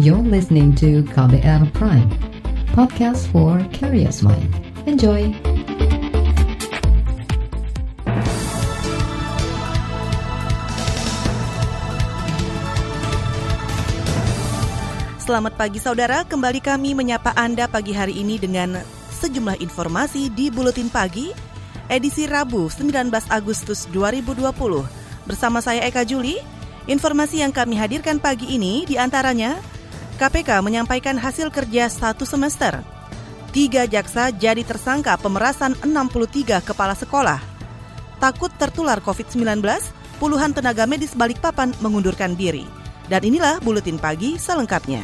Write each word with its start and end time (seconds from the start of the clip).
You're 0.00 0.24
listening 0.24 0.72
to 0.80 1.04
KBR 1.12 1.76
Prime, 1.76 2.08
podcast 2.72 3.28
for 3.28 3.60
curious 3.68 4.24
mind. 4.24 4.48
Enjoy! 4.88 5.28
Selamat 15.20 15.52
pagi 15.60 15.76
saudara, 15.84 16.24
kembali 16.24 16.64
kami 16.64 16.96
menyapa 16.96 17.36
Anda 17.36 17.68
pagi 17.68 17.92
hari 17.92 18.16
ini 18.24 18.40
dengan 18.40 18.80
sejumlah 19.20 19.60
informasi 19.60 20.32
di 20.32 20.48
Buletin 20.48 20.88
Pagi, 20.88 21.28
edisi 21.92 22.24
Rabu 22.24 22.72
19 22.72 23.12
Agustus 23.28 23.84
2020. 23.92 24.48
Bersama 25.28 25.60
saya 25.60 25.84
Eka 25.84 26.08
Juli, 26.08 26.40
informasi 26.88 27.44
yang 27.44 27.52
kami 27.52 27.76
hadirkan 27.76 28.16
pagi 28.16 28.48
ini 28.48 28.88
di 28.88 28.96
antaranya 28.96 29.60
KPK 30.20 30.60
menyampaikan 30.60 31.16
hasil 31.16 31.48
kerja 31.48 31.88
satu 31.88 32.28
semester. 32.28 32.84
Tiga 33.56 33.88
jaksa 33.88 34.28
jadi 34.28 34.60
tersangka 34.60 35.16
pemerasan 35.16 35.72
63 35.80 36.60
kepala 36.60 36.92
sekolah. 36.92 37.40
Takut 38.20 38.52
tertular 38.60 39.00
COVID-19, 39.00 39.64
puluhan 40.20 40.52
tenaga 40.52 40.84
medis 40.84 41.16
Balikpapan 41.16 41.72
mengundurkan 41.80 42.36
diri. 42.36 42.68
Dan 43.08 43.24
inilah 43.24 43.64
Buletin 43.64 43.96
Pagi 43.96 44.36
selengkapnya. 44.36 45.00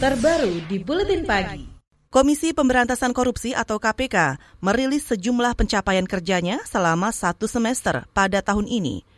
Terbaru 0.00 0.64
di 0.64 0.80
Buletin 0.80 1.28
Pagi. 1.28 1.68
Komisi 2.08 2.56
Pemberantasan 2.56 3.12
Korupsi 3.12 3.52
atau 3.52 3.76
KPK 3.76 4.40
merilis 4.64 5.04
sejumlah 5.12 5.52
pencapaian 5.60 6.08
kerjanya 6.08 6.64
selama 6.64 7.12
satu 7.12 7.44
semester 7.44 8.08
pada 8.16 8.40
tahun 8.40 8.64
ini. 8.64 9.09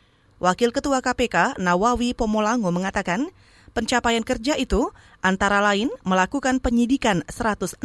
Wakil 0.42 0.74
Ketua 0.74 0.98
KPK 0.98 1.62
Nawawi 1.62 2.18
Pomolango 2.18 2.74
mengatakan, 2.74 3.30
pencapaian 3.78 4.26
kerja 4.26 4.58
itu 4.58 4.90
antara 5.22 5.62
lain 5.62 5.86
melakukan 6.02 6.58
penyidikan 6.58 7.22
160 7.30 7.78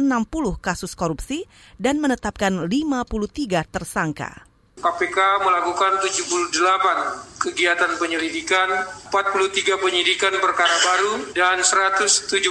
kasus 0.58 0.98
korupsi 0.98 1.46
dan 1.78 2.02
menetapkan 2.02 2.66
53 2.66 3.62
tersangka. 3.62 4.42
KPK 4.74 5.18
melakukan 5.46 6.02
78 6.02 7.46
kegiatan 7.46 7.94
penyelidikan, 7.94 8.74
43 9.06 9.78
penyidikan 9.78 10.34
perkara 10.42 10.74
baru, 10.82 11.30
dan 11.38 11.62
117 11.62 12.42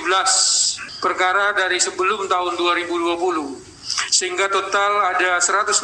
perkara 1.04 1.52
dari 1.52 1.84
sebelum 1.84 2.32
tahun 2.32 2.56
2020 2.56 3.67
sehingga 4.12 4.52
total 4.52 5.16
ada 5.16 5.40
160 5.40 5.84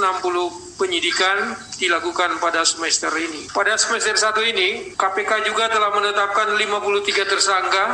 penyidikan 0.76 1.56
dilakukan 1.80 2.38
pada 2.44 2.68
semester 2.68 3.12
ini. 3.16 3.48
Pada 3.52 3.80
semester 3.80 4.16
satu 4.20 4.44
ini, 4.44 4.92
KPK 4.96 5.48
juga 5.48 5.72
telah 5.72 5.92
menetapkan 5.96 6.56
53 6.60 7.32
tersangka 7.32 7.86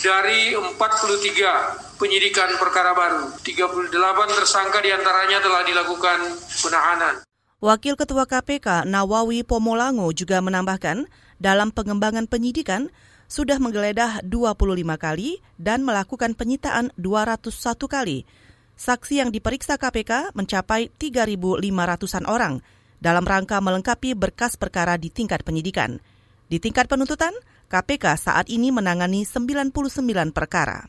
dari 0.00 0.56
43 0.56 2.00
penyidikan 2.00 2.56
perkara 2.56 2.96
baru. 2.96 3.36
38 3.44 3.92
tersangka 4.40 4.78
di 4.80 4.90
antaranya 4.92 5.38
telah 5.44 5.62
dilakukan 5.66 6.18
penahanan. 6.64 7.14
Wakil 7.64 7.96
Ketua 7.96 8.28
KPK 8.28 8.84
Nawawi 8.84 9.40
Pomolango 9.40 10.12
juga 10.12 10.44
menambahkan, 10.44 11.08
dalam 11.40 11.72
pengembangan 11.72 12.28
penyidikan, 12.28 12.92
sudah 13.24 13.56
menggeledah 13.56 14.20
25 14.20 15.00
kali 15.00 15.40
dan 15.56 15.80
melakukan 15.80 16.36
penyitaan 16.36 16.92
201 17.00 17.88
kali 17.88 18.28
saksi 18.74 19.22
yang 19.22 19.30
diperiksa 19.30 19.78
KPK 19.78 20.34
mencapai 20.34 20.90
3.500-an 20.98 22.24
orang 22.26 22.60
dalam 22.98 23.24
rangka 23.26 23.60
melengkapi 23.60 24.16
berkas 24.16 24.56
perkara 24.56 24.96
di 24.96 25.12
tingkat 25.12 25.44
penyidikan. 25.44 26.00
Di 26.48 26.60
tingkat 26.60 26.88
penuntutan, 26.88 27.32
KPK 27.68 28.16
saat 28.16 28.46
ini 28.52 28.70
menangani 28.70 29.24
99 29.24 29.72
perkara. 30.32 30.86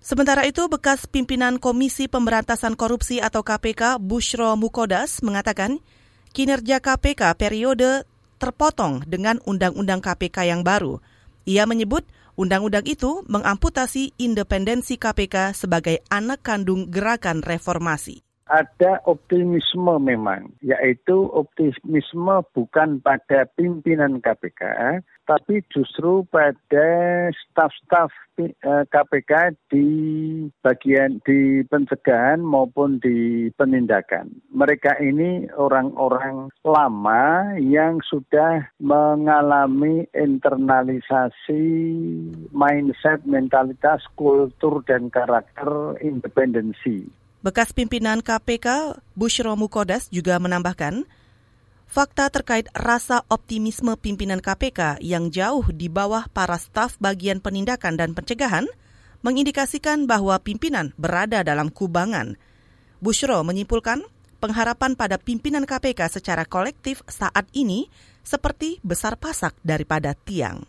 Sementara 0.00 0.48
itu, 0.48 0.64
bekas 0.64 1.04
pimpinan 1.04 1.60
Komisi 1.60 2.08
Pemberantasan 2.08 2.72
Korupsi 2.72 3.20
atau 3.20 3.44
KPK, 3.44 4.00
Bushro 4.00 4.56
Mukodas, 4.56 5.20
mengatakan 5.20 5.84
kinerja 6.32 6.80
KPK 6.80 7.36
periode 7.36 8.08
terpotong 8.40 9.04
dengan 9.04 9.36
Undang-Undang 9.44 10.00
KPK 10.00 10.48
yang 10.48 10.64
baru. 10.64 11.04
Ia 11.48 11.64
menyebut 11.68 12.04
Undang-undang 12.40 12.88
itu 12.88 13.20
mengamputasi 13.28 14.16
independensi 14.16 14.96
KPK 14.96 15.52
sebagai 15.52 16.00
anak 16.08 16.40
kandung 16.40 16.88
gerakan 16.88 17.44
reformasi. 17.44 18.24
Ada 18.48 19.04
optimisme 19.04 20.00
memang, 20.00 20.48
yaitu 20.64 21.28
optimisme 21.36 22.40
bukan 22.56 23.04
pada 23.04 23.44
pimpinan 23.60 24.24
KPK, 24.24 24.62
tapi 25.30 25.62
justru 25.70 26.26
pada 26.26 26.90
staf-staf 27.30 28.10
KPK 28.90 29.30
eh, 29.30 29.54
di 29.70 29.88
bagian 30.58 31.22
di 31.22 31.62
pencegahan 31.70 32.42
maupun 32.42 32.98
di 32.98 33.46
penindakan. 33.54 34.26
Mereka 34.50 34.98
ini 34.98 35.46
orang-orang 35.54 36.50
lama 36.66 37.54
yang 37.62 38.02
sudah 38.02 38.74
mengalami 38.82 40.02
internalisasi 40.10 41.66
mindset, 42.50 43.22
mentalitas, 43.22 44.02
kultur, 44.18 44.82
dan 44.82 45.14
karakter 45.14 45.94
independensi. 46.02 47.06
Bekas 47.46 47.70
pimpinan 47.70 48.20
KPK 48.20 48.98
Bushro 49.14 49.54
Mukodas 49.54 50.10
juga 50.10 50.36
menambahkan, 50.42 51.08
fakta 51.90 52.30
terkait 52.30 52.70
rasa 52.70 53.26
optimisme 53.26 53.98
pimpinan 53.98 54.38
KPK 54.38 55.02
yang 55.02 55.34
jauh 55.34 55.66
di 55.74 55.90
bawah 55.90 56.30
para 56.30 56.54
staf 56.56 56.94
bagian 57.02 57.42
penindakan 57.42 57.98
dan 57.98 58.14
pencegahan 58.14 58.70
mengindikasikan 59.26 60.06
bahwa 60.06 60.38
pimpinan 60.38 60.94
berada 60.96 61.42
dalam 61.42 61.68
kubangan. 61.68 62.38
Bushro 63.02 63.42
menyimpulkan 63.42 64.06
pengharapan 64.38 64.96
pada 64.96 65.18
pimpinan 65.20 65.66
KPK 65.68 66.22
secara 66.22 66.46
kolektif 66.46 67.02
saat 67.10 67.44
ini 67.52 67.90
seperti 68.24 68.78
besar 68.80 69.18
pasak 69.18 69.52
daripada 69.60 70.14
tiang. 70.14 70.64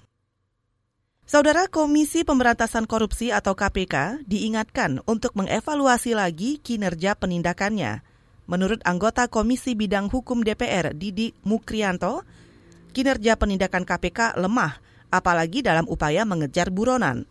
Saudara 1.23 1.71
Komisi 1.71 2.27
Pemberantasan 2.27 2.83
Korupsi 2.83 3.31
atau 3.31 3.55
KPK 3.55 4.27
diingatkan 4.27 4.99
untuk 5.07 5.31
mengevaluasi 5.39 6.11
lagi 6.11 6.59
kinerja 6.59 7.15
penindakannya. 7.15 8.03
Menurut 8.51 8.83
anggota 8.83 9.31
Komisi 9.31 9.79
Bidang 9.79 10.11
Hukum 10.11 10.43
DPR 10.43 10.91
Didi 10.91 11.31
Mukrianto, 11.47 12.27
kinerja 12.91 13.39
penindakan 13.39 13.87
KPK 13.87 14.35
lemah, 14.35 14.75
apalagi 15.07 15.63
dalam 15.63 15.87
upaya 15.87 16.27
mengejar 16.27 16.67
buronan. 16.67 17.23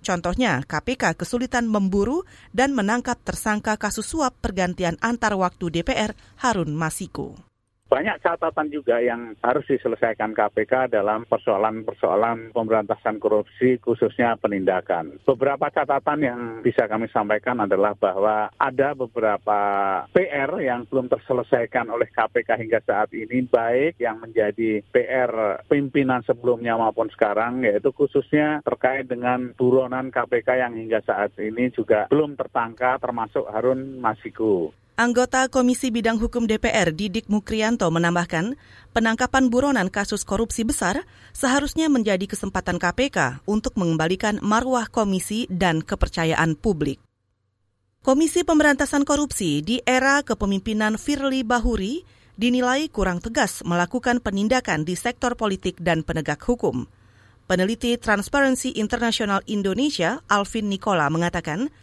Contohnya, 0.00 0.64
KPK 0.64 1.20
kesulitan 1.20 1.68
memburu 1.68 2.24
dan 2.56 2.72
menangkap 2.72 3.20
tersangka 3.20 3.76
kasus 3.76 4.08
suap 4.08 4.40
pergantian 4.40 4.96
antar 5.04 5.36
waktu 5.36 5.68
DPR 5.68 6.16
Harun 6.40 6.72
Masiku 6.72 7.53
banyak 7.84 8.16
catatan 8.24 8.72
juga 8.72 8.98
yang 8.98 9.36
harus 9.44 9.62
diselesaikan 9.68 10.32
KPK 10.34 10.90
dalam 10.90 11.28
persoalan-persoalan 11.28 12.50
pemberantasan 12.50 13.22
korupsi 13.22 13.78
khususnya 13.78 14.34
penindakan. 14.40 15.20
Beberapa 15.22 15.70
catatan 15.70 16.20
yang 16.24 16.40
bisa 16.64 16.90
kami 16.90 17.06
sampaikan 17.12 17.62
adalah 17.62 17.94
bahwa 17.94 18.50
ada 18.56 18.96
beberapa 18.98 19.58
PR 20.10 20.50
yang 20.64 20.88
belum 20.90 21.06
terselesaikan 21.12 21.92
oleh 21.92 22.10
KPK 22.10 22.66
hingga 22.66 22.80
saat 22.82 23.12
ini 23.12 23.46
baik 23.46 24.00
yang 24.00 24.18
menjadi 24.18 24.82
PR 24.90 25.62
pimpinan 25.70 26.24
sebelumnya 26.26 26.74
maupun 26.80 27.12
sekarang 27.12 27.62
yaitu 27.62 27.92
khususnya 27.94 28.64
terkait 28.66 29.06
dengan 29.06 29.54
buronan 29.54 30.10
KPK 30.10 30.48
yang 30.66 30.74
hingga 30.74 30.98
saat 31.04 31.36
ini 31.38 31.70
juga 31.70 32.08
belum 32.08 32.34
tertangkap 32.34 32.98
termasuk 32.98 33.44
Harun 33.46 34.00
Masiku. 34.00 34.83
Anggota 34.94 35.50
Komisi 35.50 35.90
Bidang 35.90 36.22
Hukum 36.22 36.46
DPR 36.46 36.94
Didik 36.94 37.26
Mukrianto 37.26 37.90
menambahkan, 37.90 38.54
penangkapan 38.94 39.50
buronan 39.50 39.90
kasus 39.90 40.22
korupsi 40.22 40.62
besar 40.62 41.02
seharusnya 41.34 41.90
menjadi 41.90 42.30
kesempatan 42.30 42.78
KPK 42.78 43.42
untuk 43.42 43.74
mengembalikan 43.74 44.38
marwah 44.38 44.86
komisi 44.86 45.50
dan 45.50 45.82
kepercayaan 45.82 46.54
publik. 46.54 47.02
Komisi 48.06 48.46
Pemberantasan 48.46 49.02
Korupsi 49.02 49.66
di 49.66 49.82
era 49.82 50.22
kepemimpinan 50.22 50.94
Firly 50.94 51.42
Bahuri 51.42 52.06
dinilai 52.38 52.86
kurang 52.86 53.18
tegas 53.18 53.66
melakukan 53.66 54.22
penindakan 54.22 54.86
di 54.86 54.94
sektor 54.94 55.34
politik 55.34 55.74
dan 55.82 56.06
penegak 56.06 56.38
hukum. 56.46 56.86
Peneliti 57.50 57.98
Transparency 57.98 58.78
International 58.78 59.42
Indonesia, 59.50 60.22
Alvin 60.30 60.70
Nikola, 60.70 61.10
mengatakan, 61.10 61.74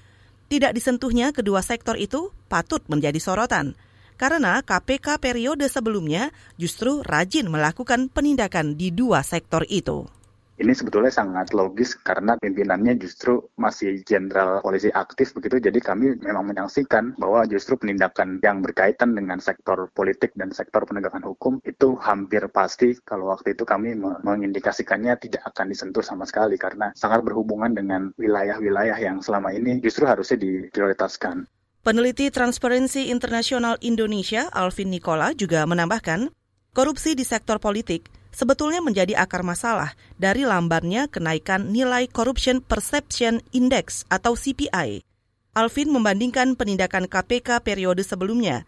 tidak 0.51 0.75
disentuhnya 0.75 1.31
kedua 1.31 1.63
sektor 1.63 1.95
itu 1.95 2.35
patut 2.51 2.83
menjadi 2.91 3.15
sorotan, 3.23 3.79
karena 4.19 4.59
KPK 4.59 5.15
periode 5.23 5.63
sebelumnya 5.71 6.35
justru 6.59 6.99
rajin 7.07 7.47
melakukan 7.47 8.11
penindakan 8.11 8.75
di 8.75 8.91
dua 8.91 9.23
sektor 9.23 9.63
itu. 9.71 10.11
Ini 10.59 10.77
sebetulnya 10.77 11.09
sangat 11.09 11.55
logis 11.55 11.95
karena 11.95 12.37
pimpinannya 12.37 12.99
justru 12.99 13.39
masih 13.55 14.03
jenderal 14.03 14.59
polisi 14.59 14.91
aktif 14.91 15.33
begitu. 15.33 15.57
Jadi 15.57 15.79
kami 15.81 16.19
memang 16.21 16.51
menyaksikan 16.51 17.15
bahwa 17.15 17.47
justru 17.47 17.79
penindakan 17.79 18.37
yang 18.43 18.59
berkaitan 18.59 19.15
dengan 19.15 19.39
sektor 19.39 19.89
politik 19.95 20.35
dan 20.37 20.53
sektor 20.53 20.83
penegakan 20.85 21.23
hukum 21.23 21.57
itu 21.65 21.97
hampir 21.97 22.45
pasti 22.53 22.93
kalau 23.07 23.33
waktu 23.33 23.57
itu 23.57 23.63
kami 23.65 23.97
mengindikasikannya 23.97 25.17
tidak 25.17 25.41
akan 25.49 25.71
disentuh 25.71 26.05
sama 26.05 26.27
sekali 26.29 26.59
karena 26.61 26.93
sangat 26.93 27.25
berhubungan 27.25 27.73
dengan 27.73 28.13
wilayah-wilayah 28.21 29.01
yang 29.01 29.17
selama 29.23 29.55
ini 29.55 29.81
justru 29.81 30.05
harusnya 30.05 30.37
diprioritaskan. 30.37 31.47
Peneliti 31.81 32.29
Transparency 32.29 33.09
International 33.09 33.81
Indonesia, 33.81 34.45
Alvin 34.53 34.93
Nikola, 34.93 35.33
juga 35.33 35.65
menambahkan, 35.65 36.29
korupsi 36.77 37.17
di 37.17 37.25
sektor 37.25 37.57
politik 37.57 38.20
sebetulnya 38.31 38.79
menjadi 38.79 39.19
akar 39.19 39.43
masalah 39.45 39.93
dari 40.17 40.47
lambannya 40.47 41.07
kenaikan 41.11 41.69
nilai 41.69 42.07
Corruption 42.09 42.63
Perception 42.63 43.43
Index 43.51 44.07
atau 44.07 44.33
CPI. 44.33 45.03
Alvin 45.51 45.91
membandingkan 45.91 46.55
penindakan 46.55 47.11
KPK 47.11 47.59
periode 47.59 48.07
sebelumnya, 48.07 48.63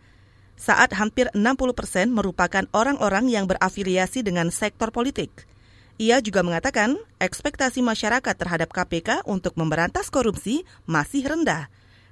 saat 0.59 0.91
hampir 0.93 1.31
60 1.31 1.73
persen 1.73 2.11
merupakan 2.11 2.67
orang-orang 2.75 3.31
yang 3.31 3.47
berafiliasi 3.47 4.21
dengan 4.21 4.51
sektor 4.51 4.91
politik. 4.91 5.47
Ia 5.95 6.19
juga 6.19 6.43
mengatakan 6.43 6.97
ekspektasi 7.21 7.79
masyarakat 7.85 8.35
terhadap 8.35 8.69
KPK 8.73 9.23
untuk 9.29 9.55
memberantas 9.55 10.09
korupsi 10.09 10.65
masih 10.89 11.23
rendah, 11.23 11.69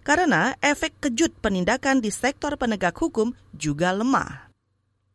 karena 0.08 0.56
efek 0.62 0.98
kejut 1.02 1.34
penindakan 1.42 2.00
di 2.00 2.14
sektor 2.14 2.56
penegak 2.58 2.96
hukum 2.98 3.34
juga 3.54 3.94
lemah. 3.94 4.50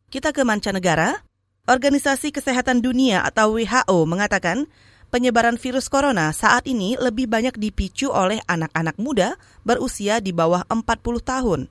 Kita 0.07 0.31
ke 0.31 0.43
mancanegara. 0.47 1.26
Organisasi 1.67 2.31
Kesehatan 2.31 2.79
Dunia 2.79 3.27
atau 3.27 3.59
WHO 3.59 4.07
mengatakan 4.07 4.71
penyebaran 5.11 5.59
virus 5.59 5.91
corona 5.91 6.31
saat 6.31 6.63
ini 6.63 6.95
lebih 6.95 7.27
banyak 7.27 7.59
dipicu 7.59 8.07
oleh 8.07 8.39
anak-anak 8.47 8.95
muda 8.95 9.35
berusia 9.67 10.23
di 10.23 10.31
bawah 10.31 10.63
40 10.71 10.87
tahun. 11.19 11.67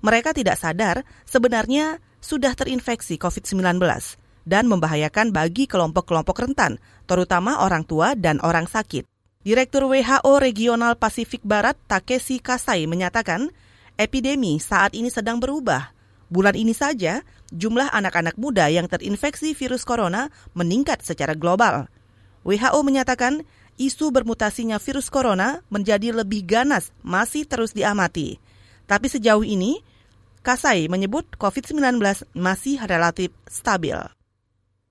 Mereka 0.00 0.32
tidak 0.32 0.56
sadar 0.56 1.04
sebenarnya 1.28 2.00
sudah 2.24 2.56
terinfeksi 2.56 3.20
COVID-19 3.20 3.76
dan 4.48 4.64
membahayakan 4.64 5.28
bagi 5.28 5.68
kelompok-kelompok 5.68 6.48
rentan, 6.48 6.80
terutama 7.04 7.60
orang 7.60 7.84
tua 7.84 8.16
dan 8.16 8.40
orang 8.40 8.64
sakit. 8.64 9.04
Direktur 9.44 9.92
WHO 9.92 10.40
Regional 10.40 10.96
Pasifik 10.96 11.44
Barat 11.44 11.76
Takeshi 11.84 12.40
Kasai 12.40 12.88
menyatakan, 12.88 13.52
epidemi 14.00 14.56
saat 14.56 14.96
ini 14.96 15.12
sedang 15.12 15.36
berubah. 15.36 15.97
Bulan 16.28 16.52
ini 16.56 16.76
saja, 16.76 17.24
jumlah 17.48 17.88
anak-anak 17.88 18.36
muda 18.36 18.68
yang 18.68 18.84
terinfeksi 18.84 19.56
virus 19.56 19.88
corona 19.88 20.28
meningkat 20.52 21.00
secara 21.00 21.32
global. 21.32 21.88
WHO 22.44 22.80
menyatakan 22.84 23.44
isu 23.80 24.12
bermutasinya 24.12 24.76
virus 24.76 25.08
corona 25.08 25.64
menjadi 25.72 26.12
lebih 26.12 26.44
ganas 26.44 26.92
masih 27.00 27.48
terus 27.48 27.72
diamati. 27.72 28.36
Tapi 28.84 29.08
sejauh 29.08 29.44
ini, 29.44 29.80
Kasai 30.38 30.88
menyebut 30.88 31.36
COVID-19 31.36 32.00
masih 32.32 32.80
relatif 32.80 33.34
stabil. 33.44 33.98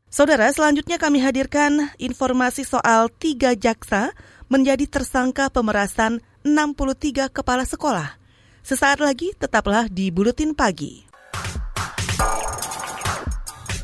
Saudara, 0.07 0.47
selanjutnya 0.53 1.01
kami 1.01 1.17
hadirkan 1.17 1.91
informasi 1.97 2.61
soal 2.61 3.09
tiga 3.09 3.57
jaksa 3.57 4.13
menjadi 4.53 4.85
tersangka 4.87 5.49
pemerasan 5.49 6.21
63 6.45 7.33
kepala 7.33 7.65
sekolah. 7.67 8.15
Sesaat 8.63 8.99
lagi 9.03 9.35
tetaplah 9.35 9.87
di 9.87 10.11
Buletin 10.11 10.51
Pagi. 10.55 11.06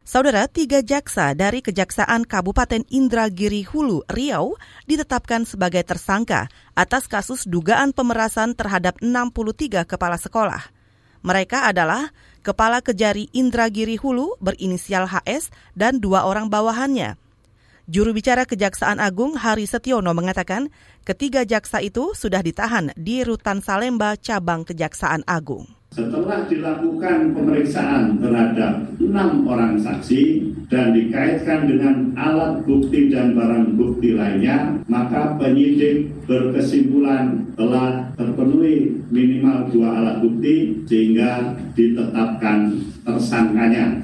Saudara, 0.00 0.48
tiga 0.48 0.80
jaksa 0.80 1.36
dari 1.36 1.60
Kejaksaan 1.60 2.24
Kabupaten 2.24 2.88
Indragiri 2.88 3.68
Hulu, 3.68 4.08
Riau 4.08 4.56
ditetapkan 4.88 5.44
sebagai 5.44 5.84
tersangka 5.84 6.48
atas 6.72 7.04
kasus 7.04 7.44
dugaan 7.44 7.92
pemerasan 7.92 8.56
terhadap 8.56 8.96
63 9.04 9.84
kepala 9.84 10.16
sekolah. 10.16 10.72
Mereka 11.20 11.68
adalah 11.68 12.16
Kepala 12.40 12.80
Kejari 12.80 13.28
Indragiri 13.36 14.00
Hulu 14.00 14.40
berinisial 14.40 15.04
HS 15.04 15.52
dan 15.76 16.00
dua 16.00 16.24
orang 16.24 16.48
bawahannya. 16.48 17.20
Juru 17.84 18.16
bicara 18.16 18.48
Kejaksaan 18.48 18.96
Agung 18.96 19.36
Hari 19.36 19.68
Setiono 19.68 20.16
mengatakan 20.16 20.72
ketiga 21.04 21.44
jaksa 21.44 21.84
itu 21.84 22.16
sudah 22.16 22.40
ditahan 22.40 22.96
di 22.96 23.20
Rutan 23.20 23.60
Salemba 23.60 24.16
Cabang 24.16 24.64
Kejaksaan 24.64 25.28
Agung. 25.28 25.68
Setelah 25.90 26.46
dilakukan 26.46 27.34
pemeriksaan 27.34 28.22
terhadap 28.22 28.78
enam 29.10 29.42
orang 29.50 29.74
saksi 29.82 30.46
dan 30.70 30.94
dikaitkan 30.94 31.66
dengan 31.66 32.14
alat 32.14 32.62
bukti 32.62 33.10
dan 33.10 33.34
barang 33.34 33.74
bukti 33.74 34.14
lainnya, 34.14 34.78
maka 34.86 35.34
penyidik 35.34 36.14
berkesimpulan 36.30 37.42
telah 37.58 38.14
terpenuhi 38.14 39.02
minimal 39.10 39.66
dua 39.74 39.98
alat 39.98 40.16
bukti 40.22 40.86
sehingga 40.86 41.58
ditetapkan 41.74 42.78
tersangkanya. 43.02 43.98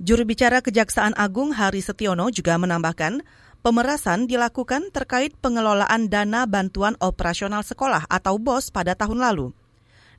Juru 0.00 0.24
bicara 0.24 0.64
Kejaksaan 0.64 1.12
Agung 1.12 1.52
Hari 1.52 1.84
Setiono 1.84 2.32
juga 2.32 2.56
menambahkan, 2.56 3.20
pemerasan 3.60 4.24
dilakukan 4.24 4.88
terkait 4.88 5.36
pengelolaan 5.44 6.08
dana 6.08 6.48
bantuan 6.48 6.96
operasional 7.04 7.60
sekolah 7.60 8.08
atau 8.08 8.40
BOS 8.40 8.72
pada 8.72 8.96
tahun 8.96 9.20
lalu. 9.20 9.52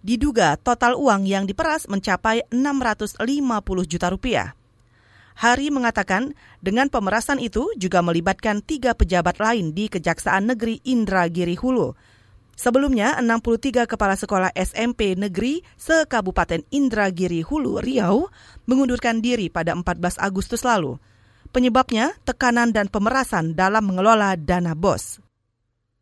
Diduga 0.01 0.57
total 0.57 0.97
uang 0.97 1.29
yang 1.29 1.45
diperas 1.45 1.85
mencapai 1.85 2.49
650 2.49 3.21
juta 3.85 4.09
rupiah. 4.09 4.57
Hari 5.37 5.69
mengatakan 5.69 6.33
dengan 6.59 6.89
pemerasan 6.89 7.37
itu 7.37 7.69
juga 7.77 8.01
melibatkan 8.01 8.65
tiga 8.65 8.97
pejabat 8.97 9.37
lain 9.37 9.77
di 9.77 9.87
Kejaksaan 9.87 10.49
Negeri 10.49 10.81
Indragiri 10.85 11.53
Hulu. 11.53 11.93
Sebelumnya, 12.57 13.17
63 13.17 13.89
kepala 13.89 14.13
sekolah 14.13 14.53
SMP 14.53 15.17
negeri 15.17 15.65
se-Kabupaten 15.81 16.61
Indragiri 16.69 17.41
Hulu, 17.41 17.81
Riau, 17.81 18.29
mengundurkan 18.69 19.17
diri 19.23 19.49
pada 19.49 19.73
14 19.73 20.21
Agustus 20.21 20.61
lalu. 20.61 21.01
Penyebabnya 21.49 22.13
tekanan 22.21 22.69
dan 22.69 22.85
pemerasan 22.85 23.57
dalam 23.57 23.89
mengelola 23.89 24.37
dana 24.37 24.77
BOS. 24.77 25.30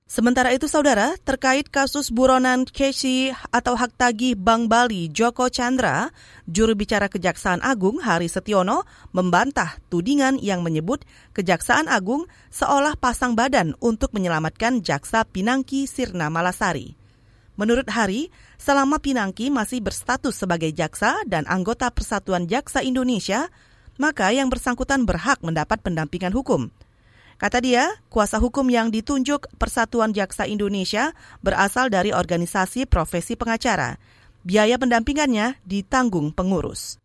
Sementara 0.10 0.50
itu, 0.50 0.66
saudara, 0.66 1.14
terkait 1.22 1.70
kasus 1.70 2.10
buronan 2.10 2.66
Keshi 2.66 3.30
atau 3.54 3.78
hak 3.78 3.94
tagih 3.94 4.34
Bank 4.34 4.66
Bali 4.66 5.06
Joko 5.06 5.54
Chandra, 5.54 6.10
juru 6.50 6.74
bicara 6.74 7.06
Kejaksaan 7.14 7.62
Agung 7.62 8.02
Hari 8.02 8.26
Setiono 8.26 8.90
membantah 9.14 9.78
tudingan 9.94 10.42
yang 10.42 10.66
menyebut 10.66 11.06
Kejaksaan 11.38 11.86
Agung 11.86 12.26
seolah 12.50 12.98
pasang 12.98 13.38
badan 13.38 13.78
untuk 13.86 14.10
menyelamatkan 14.18 14.82
Jaksa 14.82 15.30
Pinangki 15.30 15.86
Sirna 15.86 16.34
Malasari. 16.34 16.98
Menurut 17.54 17.86
Hari, 17.86 18.34
selama 18.58 18.98
Pinangki 18.98 19.54
masih 19.54 19.78
berstatus 19.78 20.42
sebagai 20.42 20.74
jaksa 20.74 21.22
dan 21.30 21.46
anggota 21.46 21.86
Persatuan 21.94 22.50
Jaksa 22.50 22.82
Indonesia, 22.82 23.54
maka 24.02 24.34
yang 24.34 24.50
bersangkutan 24.50 25.06
berhak 25.06 25.38
mendapat 25.46 25.86
pendampingan 25.86 26.34
hukum. 26.34 26.74
Kata 27.40 27.64
dia, 27.64 27.88
kuasa 28.12 28.36
hukum 28.36 28.68
yang 28.68 28.92
ditunjuk 28.92 29.48
Persatuan 29.56 30.12
Jaksa 30.12 30.44
Indonesia 30.44 31.16
berasal 31.40 31.88
dari 31.88 32.12
organisasi 32.12 32.84
profesi 32.84 33.40
pengacara. 33.40 33.96
Biaya 34.44 34.76
pendampingannya 34.76 35.56
ditanggung 35.64 36.36
pengurus. 36.36 37.00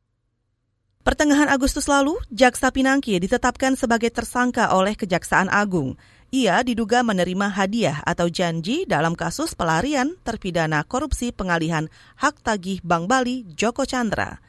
Pertengahan 1.06 1.46
Agustus 1.46 1.86
lalu, 1.86 2.18
Jaksa 2.34 2.74
Pinangki 2.74 3.14
ditetapkan 3.22 3.78
sebagai 3.78 4.10
tersangka 4.10 4.74
oleh 4.74 4.98
Kejaksaan 4.98 5.46
Agung. 5.54 5.94
Ia 6.34 6.66
diduga 6.66 7.06
menerima 7.06 7.54
hadiah 7.54 8.02
atau 8.02 8.26
janji 8.26 8.82
dalam 8.90 9.14
kasus 9.14 9.54
pelarian 9.54 10.18
terpidana 10.26 10.82
korupsi 10.82 11.30
pengalihan 11.30 11.86
hak 12.18 12.42
tagih 12.42 12.82
Bank 12.82 13.06
Bali 13.06 13.46
Joko 13.54 13.86
Chandra. 13.86 14.42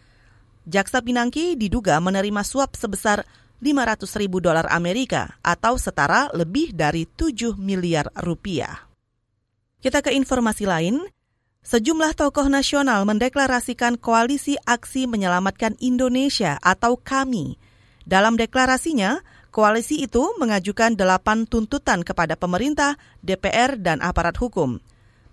Jaksa 0.65 1.05
Pinangki 1.05 1.53
diduga 1.53 2.01
menerima 2.01 2.41
suap 2.41 2.73
sebesar 2.73 3.21
500 3.63 4.19
ribu 4.19 4.43
dolar 4.43 4.67
Amerika 4.71 5.39
atau 5.39 5.79
setara 5.79 6.27
lebih 6.35 6.75
dari 6.75 7.07
7 7.07 7.55
miliar 7.55 8.11
rupiah. 8.19 8.87
Kita 9.79 10.01
ke 10.01 10.11
informasi 10.15 10.65
lain. 10.65 11.05
Sejumlah 11.65 12.13
tokoh 12.13 12.45
nasional 12.45 13.05
mendeklarasikan 13.09 13.97
koalisi 13.97 14.53
aksi 14.69 15.09
menyelamatkan 15.09 15.73
Indonesia 15.81 16.61
atau 16.61 16.93
KAMI. 16.93 17.57
Dalam 18.05 18.37
deklarasinya, 18.37 19.25
koalisi 19.49 20.05
itu 20.05 20.29
mengajukan 20.37 20.93
delapan 20.93 21.49
tuntutan 21.49 22.05
kepada 22.05 22.37
pemerintah, 22.37 23.01
DPR, 23.25 23.81
dan 23.81 23.97
aparat 24.05 24.37
hukum. 24.37 24.77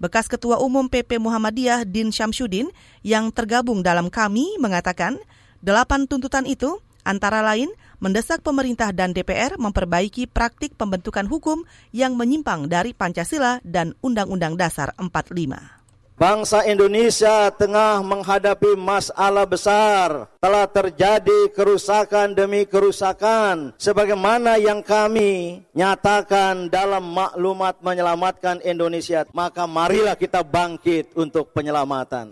Bekas 0.00 0.26
Ketua 0.26 0.56
Umum 0.58 0.88
PP 0.88 1.20
Muhammadiyah 1.20 1.84
Din 1.84 2.08
Syamsuddin 2.08 2.72
yang 3.04 3.28
tergabung 3.28 3.84
dalam 3.84 4.08
kami 4.08 4.56
mengatakan 4.56 5.20
delapan 5.60 6.08
tuntutan 6.10 6.48
itu 6.48 6.80
antara 7.06 7.38
lain 7.44 7.70
mendesak 8.02 8.42
pemerintah 8.42 8.90
dan 8.90 9.14
DPR 9.14 9.54
memperbaiki 9.54 10.26
praktik 10.26 10.74
pembentukan 10.74 11.30
hukum 11.30 11.62
yang 11.94 12.18
menyimpang 12.18 12.66
dari 12.66 12.90
Pancasila 12.90 13.62
dan 13.62 13.94
Undang-Undang 14.02 14.58
Dasar 14.58 14.90
45. 14.98 15.80
Bangsa 16.12 16.62
Indonesia 16.68 17.50
tengah 17.50 17.98
menghadapi 18.04 18.78
masalah 18.78 19.42
besar. 19.42 20.30
Telah 20.38 20.70
terjadi 20.70 21.50
kerusakan 21.50 22.36
demi 22.36 22.62
kerusakan. 22.62 23.74
Sebagaimana 23.74 24.54
yang 24.54 24.86
kami 24.86 25.64
nyatakan 25.74 26.70
dalam 26.70 27.10
maklumat 27.10 27.82
menyelamatkan 27.82 28.62
Indonesia. 28.62 29.26
Maka 29.34 29.66
marilah 29.66 30.14
kita 30.14 30.46
bangkit 30.46 31.10
untuk 31.18 31.50
penyelamatan. 31.50 32.30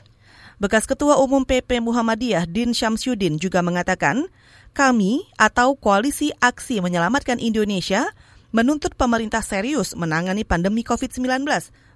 Bekas 0.61 0.85
Ketua 0.85 1.17
Umum 1.17 1.43
PP 1.43 1.81
Muhammadiyah 1.81 2.45
Din 2.45 2.77
Syamsuddin 2.77 3.41
juga 3.41 3.65
mengatakan, 3.65 4.29
kami 4.73 5.27
atau 5.37 5.77
Koalisi 5.77 6.31
Aksi 6.39 6.79
Menyelamatkan 6.81 7.39
Indonesia 7.43 8.11
menuntut 8.51 8.99
pemerintah 8.99 9.43
serius 9.43 9.95
menangani 9.95 10.43
pandemi 10.43 10.83
COVID-19 10.83 11.47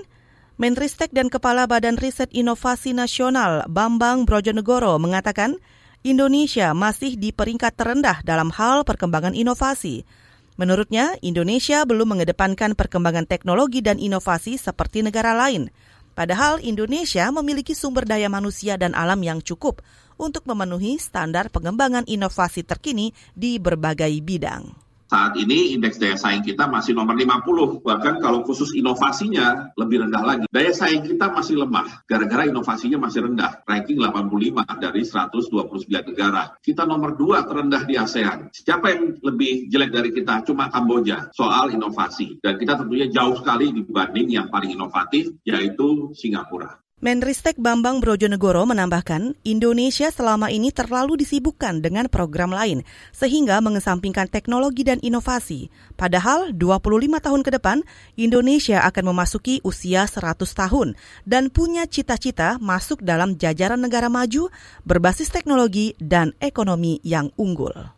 Menristek 0.55 1.11
dan 1.11 1.35
Kepala 1.35 1.67
Badan 1.67 1.99
Riset 1.99 2.31
Inovasi 2.31 2.95
Nasional 2.95 3.67
Bambang 3.67 4.23
Brojonegoro 4.23 4.95
mengatakan 5.03 5.59
Indonesia 6.07 6.71
masih 6.79 7.19
di 7.19 7.35
peringkat 7.35 7.75
terendah 7.75 8.23
dalam 8.23 8.55
hal 8.55 8.87
perkembangan 8.87 9.35
inovasi. 9.35 10.07
Menurutnya, 10.55 11.19
Indonesia 11.27 11.83
belum 11.83 12.15
mengedepankan 12.15 12.79
perkembangan 12.79 13.27
teknologi 13.27 13.83
dan 13.83 13.99
inovasi 13.99 14.55
seperti 14.55 15.03
negara 15.03 15.35
lain. 15.35 15.75
Padahal 16.15 16.63
Indonesia 16.63 17.27
memiliki 17.35 17.75
sumber 17.75 18.07
daya 18.07 18.31
manusia 18.31 18.79
dan 18.79 18.95
alam 18.95 19.19
yang 19.21 19.43
cukup 19.43 19.83
untuk 20.15 20.47
memenuhi 20.47 20.95
standar 21.03 21.51
pengembangan 21.51 22.07
inovasi 22.07 22.63
terkini 22.63 23.11
di 23.35 23.59
berbagai 23.59 24.15
bidang. 24.23 24.84
Saat 25.09 25.37
ini 25.37 25.77
indeks 25.77 26.01
daya 26.01 26.17
saing 26.17 26.41
kita 26.41 26.65
masih 26.69 26.97
nomor 26.97 27.17
50, 27.17 27.85
bahkan 27.85 28.21
kalau 28.21 28.45
khusus 28.45 28.73
inovasinya 28.77 29.73
lebih 29.77 30.05
rendah 30.07 30.23
lagi. 30.25 30.45
Daya 30.53 30.73
saing 30.73 31.05
kita 31.05 31.33
masih 31.33 31.61
lemah, 31.61 32.05
gara-gara 32.05 32.45
inovasinya 32.49 33.01
masih 33.01 33.31
rendah, 33.31 33.65
ranking 33.65 34.01
85 34.01 34.65
dari 34.81 35.03
129 35.05 36.11
negara. 36.13 36.57
Kita 36.61 36.85
nomor 36.85 37.17
2 37.17 37.49
terendah 37.49 37.83
di 37.89 37.95
ASEAN. 37.97 38.53
Siapa 38.53 38.87
yang 38.93 39.17
lebih 39.25 39.73
jelek 39.73 39.91
dari 39.93 40.11
kita? 40.13 40.45
Cuma 40.45 40.69
Kamboja, 40.69 41.33
soal 41.33 41.73
inovasi. 41.73 42.41
Dan 42.45 42.61
kita 42.61 42.77
tentunya 42.77 43.09
jauh 43.09 43.37
sekali 43.39 43.73
dibanding 43.73 44.29
yang 44.29 44.47
paling 44.53 44.77
inovatif, 44.77 45.33
yaitu 45.49 46.13
Singapura. 46.13 46.84
Menristek 47.05 47.61
Bambang 47.61 48.01
Brojonegoro 48.01 48.65
menambahkan, 48.65 49.37
Indonesia 49.45 50.09
selama 50.09 50.49
ini 50.49 50.73
terlalu 50.73 51.21
disibukkan 51.21 51.85
dengan 51.85 52.09
program 52.09 52.49
lain, 52.49 52.81
sehingga 53.13 53.61
mengesampingkan 53.61 54.33
teknologi 54.33 54.89
dan 54.89 54.97
inovasi. 55.05 55.69
Padahal 56.01 56.57
25 56.57 57.21
tahun 57.21 57.45
ke 57.45 57.61
depan, 57.61 57.85
Indonesia 58.17 58.81
akan 58.89 59.13
memasuki 59.13 59.61
usia 59.69 60.09
100 60.09 60.49
tahun 60.49 60.97
dan 61.29 61.53
punya 61.53 61.85
cita-cita 61.85 62.57
masuk 62.57 63.05
dalam 63.05 63.37
jajaran 63.37 63.85
negara 63.85 64.09
maju 64.09 64.49
berbasis 64.89 65.29
teknologi 65.29 65.93
dan 66.01 66.33
ekonomi 66.41 67.05
yang 67.05 67.29
unggul. 67.37 67.93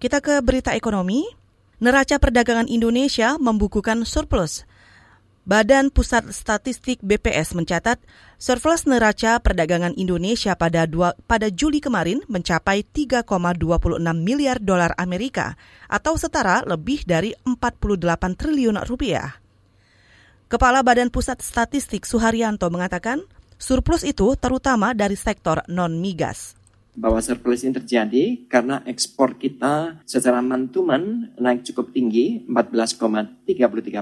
Kita 0.00 0.24
ke 0.24 0.40
berita 0.40 0.72
ekonomi. 0.72 1.28
Neraca 1.84 2.16
perdagangan 2.16 2.64
Indonesia 2.64 3.36
membukukan 3.36 4.08
surplus 4.08 4.68
Badan 5.40 5.88
Pusat 5.88 6.36
Statistik 6.36 7.00
BPS 7.00 7.56
mencatat 7.56 7.96
surplus 8.36 8.84
neraca 8.84 9.40
perdagangan 9.40 9.96
Indonesia 9.96 10.52
pada 10.52 10.84
dua, 10.84 11.16
pada 11.24 11.48
Juli 11.48 11.80
kemarin 11.80 12.20
mencapai 12.28 12.84
3,26 12.84 13.24
miliar 14.20 14.60
dolar 14.60 14.92
Amerika 15.00 15.56
atau 15.88 16.20
setara 16.20 16.60
lebih 16.68 17.08
dari 17.08 17.32
48 17.48 18.36
triliun 18.36 18.84
rupiah. 18.84 19.40
Kepala 20.52 20.84
Badan 20.84 21.08
Pusat 21.08 21.40
Statistik 21.40 22.04
Suharyanto 22.04 22.68
mengatakan 22.68 23.24
surplus 23.56 24.04
itu 24.04 24.36
terutama 24.36 24.92
dari 24.92 25.16
sektor 25.16 25.64
non-migas 25.72 26.60
bahwa 27.00 27.22
surplus 27.22 27.62
ini 27.62 27.72
terjadi 27.78 28.24
karena 28.50 28.82
ekspor 28.84 29.38
kita 29.38 30.02
secara 30.02 30.42
mantuman 30.42 31.30
naik 31.38 31.62
cukup 31.70 31.94
tinggi 31.94 32.42
14,33 32.50 33.46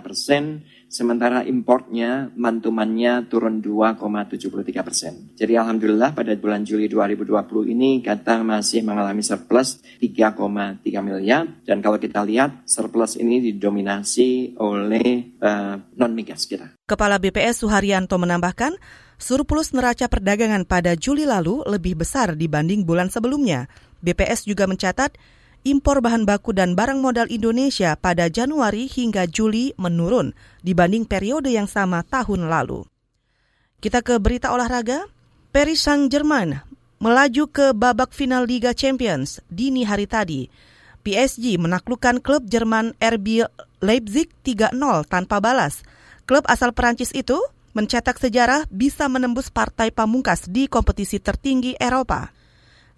persen 0.00 0.64
sementara 0.88 1.45
importnya 1.45 2.33
mantumannya 2.35 3.28
turun 3.28 3.61
2,73 3.61 4.80
persen. 4.83 5.12
Jadi 5.37 5.54
alhamdulillah 5.54 6.16
pada 6.16 6.33
bulan 6.35 6.64
Juli 6.64 6.88
2020 6.88 7.73
ini 7.76 8.00
kita 8.00 8.40
masih 8.40 8.83
mengalami 8.83 9.21
surplus 9.21 9.85
3,3 10.00 10.80
miliar 11.04 11.45
dan 11.68 11.85
kalau 11.85 12.00
kita 12.00 12.25
lihat 12.25 12.64
surplus 12.64 13.21
ini 13.21 13.45
didominasi 13.52 14.57
oleh 14.59 15.38
uh, 15.45 15.76
non 15.95 16.12
migas 16.16 16.49
kita. 16.49 16.75
Kepala 16.88 17.21
BPS 17.21 17.62
Suharyanto 17.62 18.16
menambahkan 18.16 18.75
surplus 19.21 19.76
neraca 19.76 20.09
perdagangan 20.09 20.64
pada 20.64 20.97
Juli 20.97 21.28
lalu 21.28 21.61
lebih 21.68 22.00
besar 22.00 22.33
dibanding 22.33 22.88
bulan 22.88 23.12
sebelumnya. 23.12 23.68
BPS 24.00 24.49
juga 24.49 24.64
mencatat 24.64 25.38
impor 25.68 26.00
bahan 26.00 26.25
baku 26.25 26.56
dan 26.56 26.72
barang 26.72 27.04
modal 27.04 27.28
Indonesia 27.28 27.94
pada 28.00 28.32
Januari 28.32 28.88
hingga 28.88 29.28
Juli 29.28 29.76
menurun 29.76 30.32
dibanding 30.64 31.04
periode 31.04 31.52
yang 31.52 31.68
sama 31.68 32.00
tahun 32.08 32.48
lalu. 32.48 32.88
Kita 33.78 34.02
ke 34.02 34.16
berita 34.18 34.50
olahraga. 34.50 35.06
Paris 35.48 35.80
Saint-Germain 35.80 36.60
melaju 37.00 37.48
ke 37.48 37.72
babak 37.72 38.12
final 38.12 38.44
Liga 38.44 38.76
Champions 38.76 39.40
dini 39.48 39.87
hari 39.87 40.04
tadi. 40.04 40.50
PSG 41.06 41.56
menaklukkan 41.56 42.20
klub 42.20 42.44
Jerman 42.44 42.92
RB 43.00 43.48
Leipzig 43.80 44.28
3-0 44.44 44.76
tanpa 45.08 45.40
balas. 45.40 45.80
Klub 46.28 46.44
asal 46.44 46.76
Perancis 46.76 47.14
itu 47.16 47.38
mencetak 47.72 48.20
sejarah 48.20 48.66
bisa 48.68 49.06
menembus 49.06 49.48
partai 49.48 49.88
pamungkas 49.94 50.50
di 50.50 50.68
kompetisi 50.68 51.22
tertinggi 51.22 51.78
Eropa. 51.78 52.34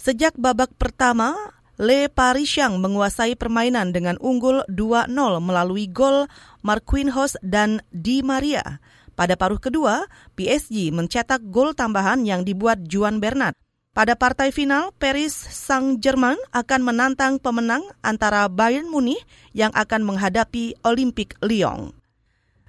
Sejak 0.01 0.33
babak 0.41 0.73
pertama, 0.81 1.37
Le 1.81 2.13
Parisien 2.13 2.77
menguasai 2.77 3.41
permainan 3.41 3.89
dengan 3.89 4.21
unggul 4.21 4.61
2-0 4.69 5.09
melalui 5.41 5.89
gol 5.89 6.29
Marquinhos 6.61 7.41
dan 7.41 7.81
Di 7.89 8.21
Maria. 8.21 8.85
Pada 9.17 9.33
paruh 9.33 9.57
kedua, 9.57 10.05
PSG 10.37 10.93
mencetak 10.93 11.41
gol 11.49 11.73
tambahan 11.73 12.21
yang 12.29 12.45
dibuat 12.45 12.85
Juan 12.85 13.17
Bernat. 13.17 13.57
Pada 13.97 14.13
partai 14.13 14.53
final, 14.53 14.93
Paris 15.01 15.33
Saint-Germain 15.33 16.37
akan 16.53 16.85
menantang 16.85 17.41
pemenang 17.41 17.81
antara 18.05 18.45
Bayern 18.53 18.93
Munich 18.93 19.25
yang 19.57 19.73
akan 19.73 20.05
menghadapi 20.05 20.77
Olympique 20.85 21.41
Lyon. 21.41 21.97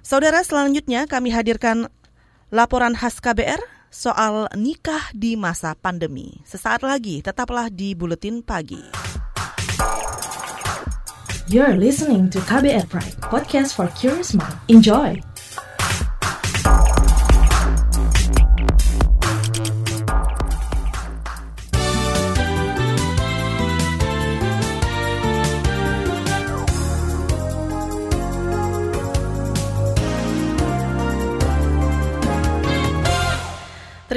Saudara, 0.00 0.40
selanjutnya 0.40 1.04
kami 1.04 1.36
hadirkan 1.36 1.92
laporan 2.48 2.96
khas 2.96 3.20
KBR 3.20 3.60
soal 3.92 4.48
nikah 4.56 5.12
di 5.12 5.36
masa 5.36 5.76
pandemi. 5.76 6.40
Sesaat 6.48 6.80
lagi, 6.80 7.20
tetaplah 7.20 7.68
di 7.68 7.92
Buletin 7.92 8.40
Pagi. 8.40 8.80
You're 11.52 11.76
listening 11.76 12.32
to 12.32 12.40
KBR 12.40 12.88
Pride, 12.88 13.20
podcast 13.20 13.76
for 13.76 13.92
curious 13.92 14.32
mind. 14.32 14.56
Enjoy! 14.72 15.31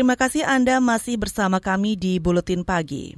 Terima 0.06 0.22
kasih 0.22 0.46
Anda 0.46 0.78
masih 0.78 1.18
bersama 1.18 1.58
kami 1.58 1.98
di 1.98 2.22
Buletin 2.22 2.62
Pagi. 2.62 3.18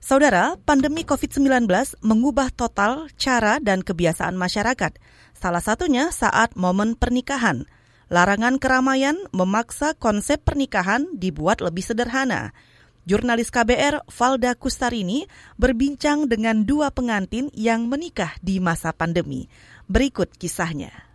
Saudara, 0.00 0.56
pandemi 0.64 1.04
COVID-19 1.04 1.68
mengubah 2.00 2.48
total 2.48 3.12
cara 3.20 3.60
dan 3.60 3.84
kebiasaan 3.84 4.32
masyarakat. 4.32 4.96
Salah 5.36 5.60
satunya 5.60 6.08
saat 6.08 6.56
momen 6.56 6.96
pernikahan. 6.96 7.68
Larangan 8.08 8.56
keramaian 8.56 9.20
memaksa 9.36 9.92
konsep 9.92 10.40
pernikahan 10.40 11.12
dibuat 11.12 11.60
lebih 11.60 11.84
sederhana. 11.84 12.56
Jurnalis 13.04 13.52
KBR 13.52 14.08
Valda 14.08 14.56
Kustarini 14.56 15.28
berbincang 15.60 16.24
dengan 16.24 16.64
dua 16.64 16.88
pengantin 16.88 17.52
yang 17.52 17.84
menikah 17.84 18.32
di 18.40 18.64
masa 18.64 18.96
pandemi. 18.96 19.44
Berikut 19.92 20.32
kisahnya. 20.40 21.11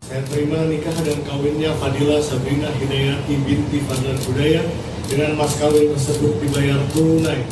Saya 0.00 0.24
terima 0.32 0.64
nikah 0.64 0.96
dan 1.04 1.20
kawinnya 1.28 1.76
Fadila 1.76 2.16
Sabrina 2.24 2.72
Hidayati 2.72 3.36
binti 3.44 3.84
Fadlan 3.84 4.16
Budaya 4.24 4.64
dengan 5.04 5.36
mas 5.36 5.52
kawin 5.60 5.92
tersebut 5.92 6.40
dibayar 6.40 6.80
tunai. 6.96 7.44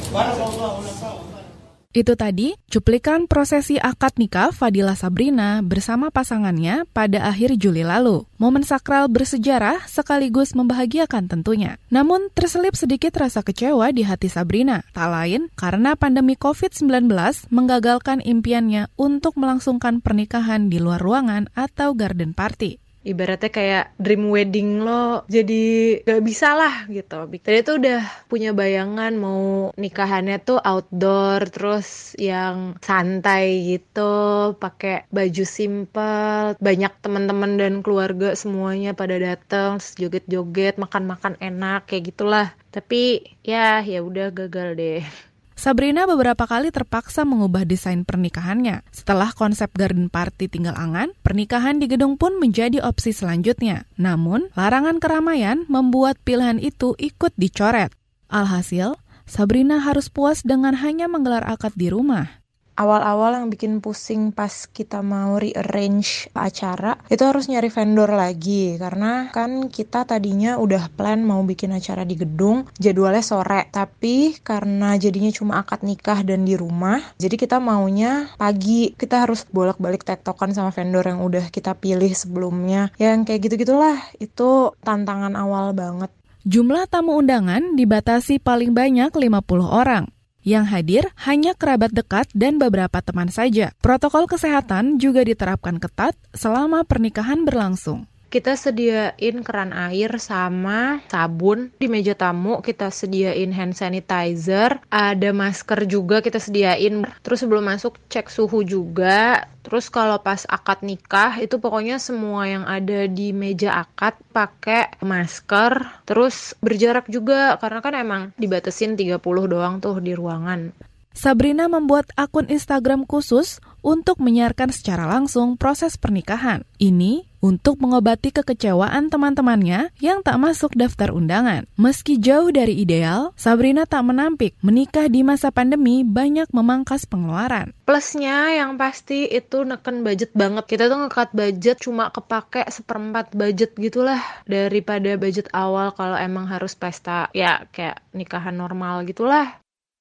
Itu 1.97 2.21
tadi 2.21 2.53
cuplikan 2.69 3.25
prosesi 3.25 3.81
akad 3.81 4.21
nikah 4.21 4.53
Fadila 4.53 4.93
Sabrina 4.93 5.65
bersama 5.65 6.13
pasangannya 6.13 6.85
pada 6.93 7.25
akhir 7.25 7.57
Juli 7.57 7.81
lalu. 7.81 8.29
Momen 8.37 8.61
sakral 8.61 9.09
bersejarah 9.09 9.89
sekaligus 9.89 10.53
membahagiakan 10.53 11.33
tentunya. 11.33 11.81
Namun 11.89 12.29
terselip 12.37 12.77
sedikit 12.77 13.17
rasa 13.17 13.41
kecewa 13.41 13.89
di 13.97 14.05
hati 14.05 14.29
Sabrina. 14.29 14.85
Tak 14.93 15.09
lain 15.09 15.49
karena 15.57 15.97
pandemi 15.97 16.37
COVID-19 16.37 17.09
menggagalkan 17.49 18.21
impiannya 18.21 18.93
untuk 19.01 19.41
melangsungkan 19.41 20.05
pernikahan 20.05 20.69
di 20.69 20.85
luar 20.85 21.01
ruangan 21.01 21.49
atau 21.57 21.97
garden 21.97 22.37
party 22.37 22.88
ibaratnya 23.09 23.49
kayak 23.49 23.85
dream 23.97 24.29
wedding 24.29 24.85
lo 24.85 25.25
jadi 25.33 25.63
gak 26.05 26.23
bisa 26.23 26.53
lah 26.53 26.85
gitu. 26.93 27.25
Tadi 27.41 27.59
tuh 27.65 27.81
udah 27.81 28.01
punya 28.29 28.53
bayangan 28.53 29.17
mau 29.17 29.73
nikahannya 29.81 30.37
tuh 30.45 30.61
outdoor 30.61 31.49
terus 31.49 32.13
yang 32.21 32.77
santai 32.85 33.77
gitu, 33.77 34.53
pakai 34.61 35.09
baju 35.09 35.45
simple, 35.49 36.55
banyak 36.61 36.93
teman-teman 37.01 37.57
dan 37.57 37.75
keluarga 37.81 38.37
semuanya 38.37 38.93
pada 38.93 39.17
datang, 39.17 39.81
joget-joget, 39.97 40.77
makan-makan 40.77 41.41
enak 41.41 41.89
kayak 41.89 42.13
gitulah. 42.13 42.47
Tapi 42.69 43.25
ya 43.43 43.81
ya 43.81 44.05
udah 44.05 44.29
gagal 44.31 44.77
deh. 44.77 45.01
Sabrina 45.59 46.07
beberapa 46.07 46.47
kali 46.47 46.71
terpaksa 46.71 47.27
mengubah 47.27 47.67
desain 47.67 48.07
pernikahannya. 48.07 48.87
Setelah 48.95 49.35
konsep 49.35 49.75
garden 49.75 50.07
party 50.07 50.47
tinggal 50.47 50.79
angan, 50.79 51.11
pernikahan 51.27 51.83
di 51.83 51.91
gedung 51.91 52.15
pun 52.15 52.39
menjadi 52.39 52.79
opsi 52.79 53.11
selanjutnya. 53.11 53.91
Namun, 53.99 54.55
larangan 54.55 55.03
keramaian 55.03 55.67
membuat 55.67 56.15
pilihan 56.23 56.63
itu 56.63 56.95
ikut 57.03 57.35
dicoret. 57.35 57.91
Alhasil, 58.31 58.95
Sabrina 59.27 59.83
harus 59.83 60.07
puas 60.07 60.47
dengan 60.47 60.79
hanya 60.79 61.11
menggelar 61.11 61.43
akad 61.43 61.75
di 61.75 61.91
rumah 61.91 62.39
awal-awal 62.79 63.35
yang 63.35 63.51
bikin 63.51 63.83
pusing 63.83 64.31
pas 64.31 64.71
kita 64.71 65.03
mau 65.03 65.35
rearrange 65.43 66.31
acara 66.31 66.95
itu 67.11 67.27
harus 67.27 67.51
nyari 67.51 67.67
vendor 67.69 68.15
lagi. 68.15 68.79
Karena 68.79 69.35
kan 69.35 69.67
kita 69.67 70.07
tadinya 70.07 70.57
udah 70.63 70.95
plan 70.95 71.21
mau 71.27 71.43
bikin 71.43 71.75
acara 71.75 72.07
di 72.07 72.15
gedung 72.15 72.71
jadwalnya 72.79 73.27
sore. 73.27 73.67
Tapi 73.75 74.39
karena 74.41 74.95
jadinya 74.95 75.35
cuma 75.35 75.59
akad 75.59 75.83
nikah 75.83 76.23
dan 76.23 76.47
di 76.47 76.55
rumah 76.55 77.03
jadi 77.19 77.35
kita 77.35 77.59
maunya 77.59 78.31
pagi. 78.39 78.95
Kita 78.95 79.27
harus 79.27 79.43
bolak-balik 79.51 80.07
tektokan 80.07 80.55
sama 80.55 80.71
vendor 80.71 81.03
yang 81.03 81.21
udah 81.27 81.51
kita 81.51 81.75
pilih 81.75 82.15
sebelumnya. 82.15 82.95
Yang 83.03 83.35
kayak 83.35 83.41
gitu-gitulah 83.51 83.99
itu 84.23 84.71
tantangan 84.87 85.35
awal 85.35 85.75
banget. 85.75 86.15
Jumlah 86.49 86.87
tamu 86.89 87.19
undangan 87.19 87.77
dibatasi 87.77 88.41
paling 88.41 88.73
banyak 88.73 89.11
50 89.13 89.69
orang. 89.69 90.07
Yang 90.49 90.65
hadir 90.73 91.05
hanya 91.29 91.53
kerabat 91.53 91.93
dekat 91.93 92.33
dan 92.33 92.57
beberapa 92.57 93.05
teman 93.05 93.29
saja. 93.29 93.77
Protokol 93.85 94.25
kesehatan 94.25 94.97
juga 94.97 95.21
diterapkan 95.21 95.77
ketat 95.77 96.17
selama 96.33 96.89
pernikahan 96.89 97.45
berlangsung 97.45 98.09
kita 98.29 98.61
sediain 98.61 99.41
keran 99.41 99.73
air 99.73 100.21
sama 100.21 101.01
sabun 101.09 101.73
di 101.81 101.89
meja 101.89 102.13
tamu. 102.13 102.61
Kita 102.61 102.93
sediain 102.93 103.53
hand 103.57 103.73
sanitizer. 103.73 104.85
Ada 104.93 105.33
masker 105.33 105.89
juga 105.89 106.21
kita 106.21 106.37
sediain. 106.37 107.09
Terus 107.25 107.41
sebelum 107.41 107.65
masuk 107.65 107.97
cek 108.13 108.29
suhu 108.29 108.61
juga. 108.65 109.49
Terus 109.65 109.93
kalau 109.93 110.17
pas 110.21 110.49
akad 110.49 110.81
nikah 110.81 111.41
itu 111.41 111.61
pokoknya 111.61 112.01
semua 112.01 112.49
yang 112.49 112.65
ada 112.65 113.05
di 113.05 113.37
meja 113.37 113.85
akad 113.85 114.17
pakai 114.33 114.97
masker. 115.05 116.05
Terus 116.09 116.57
berjarak 116.61 117.09
juga 117.09 117.57
karena 117.61 117.81
kan 117.85 117.95
emang 117.97 118.23
dibatesin 118.37 118.97
30 118.97 119.21
doang 119.25 119.81
tuh 119.81 120.01
di 120.01 120.17
ruangan 120.17 120.88
Sabrina 121.17 121.67
membuat 121.67 122.15
akun 122.15 122.47
Instagram 122.47 123.03
khusus 123.03 123.59
untuk 123.83 124.19
menyiarkan 124.23 124.71
secara 124.71 125.07
langsung 125.07 125.59
proses 125.59 125.99
pernikahan. 125.99 126.67
Ini 126.79 127.27
untuk 127.39 127.79
mengobati 127.79 128.35
kekecewaan 128.35 129.11
teman-temannya 129.11 129.95
yang 130.03 130.27
tak 130.27 130.39
masuk 130.43 130.75
daftar 130.75 131.15
undangan. 131.15 131.71
Meski 131.79 132.19
jauh 132.19 132.51
dari 132.51 132.83
ideal, 132.83 133.31
Sabrina 133.39 133.87
tak 133.87 134.07
menampik 134.07 134.59
menikah 134.59 135.07
di 135.07 135.23
masa 135.23 135.55
pandemi 135.55 136.03
banyak 136.03 136.51
memangkas 136.51 137.07
pengeluaran. 137.07 137.75
Plusnya 137.87 138.59
yang 138.59 138.75
pasti 138.75 139.31
itu 139.31 139.63
neken 139.63 140.03
budget 140.03 140.35
banget. 140.35 140.67
Kita 140.67 140.91
tuh 140.91 141.07
ngekat 141.07 141.31
budget 141.35 141.77
cuma 141.79 142.11
kepake 142.11 142.67
seperempat 142.67 143.35
budget 143.35 143.79
gitulah 143.79 144.21
daripada 144.45 145.15
budget 145.15 145.47
awal 145.55 145.95
kalau 145.95 146.19
emang 146.19 146.51
harus 146.51 146.75
pesta 146.75 147.31
ya 147.31 147.67
kayak 147.71 148.03
nikahan 148.11 148.55
normal 148.59 149.07
gitulah 149.07 149.59